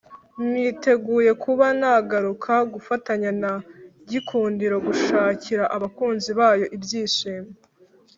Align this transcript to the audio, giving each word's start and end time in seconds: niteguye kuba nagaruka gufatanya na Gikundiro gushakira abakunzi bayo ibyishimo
niteguye 0.51 1.31
kuba 1.43 1.65
nagaruka 1.79 2.53
gufatanya 2.73 3.31
na 3.41 3.51
Gikundiro 4.09 4.75
gushakira 4.87 5.63
abakunzi 5.75 6.31
bayo 6.39 6.65
ibyishimo 6.77 7.51